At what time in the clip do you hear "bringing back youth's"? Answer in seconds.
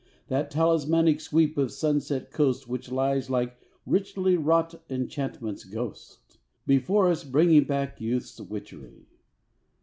7.23-8.39